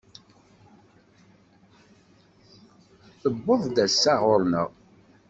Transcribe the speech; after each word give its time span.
Tuweḍ-d 3.21 3.77
ass-a 3.85 4.13
ɣur-neɣ. 4.23 4.69